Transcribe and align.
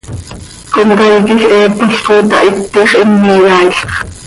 Comcaii 0.73 1.25
quij 1.35 1.43
heepol 1.53 1.91
coi 2.05 2.21
itahitix, 2.25 2.89
him 2.97 3.11
iyaailx. 3.33 3.77